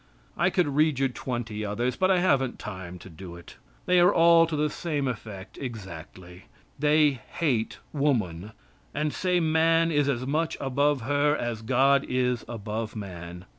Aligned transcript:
I 0.35 0.49
could 0.49 0.67
read 0.67 0.97
you 0.97 1.09
twenty 1.09 1.63
others, 1.63 1.95
but 1.95 2.09
I 2.09 2.17
haven't 2.17 2.57
time 2.57 2.97
to 2.97 3.07
do 3.07 3.35
it. 3.35 3.57
They 3.85 3.99
are 3.99 4.11
all 4.11 4.47
to 4.47 4.55
the 4.55 4.67
same 4.67 5.07
effect 5.07 5.59
exactly. 5.59 6.45
They 6.79 7.21
hate 7.33 7.77
woman, 7.93 8.53
and 8.95 9.13
say 9.13 9.39
man 9.39 9.91
is 9.91 10.09
as 10.09 10.25
much 10.25 10.57
above 10.59 11.01
her 11.01 11.35
as 11.37 11.61
God 11.61 12.03
is 12.09 12.43
above 12.47 12.95
man. 12.95 13.45